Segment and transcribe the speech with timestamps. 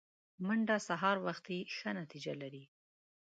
[0.45, 2.63] منډه سهار وختي ښه نتیجه لري